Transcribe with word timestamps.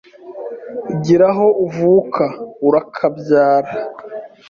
gira 1.03 1.27
aho 1.33 1.47
uvuka, 1.65 2.23
urakabyara, 2.67 3.71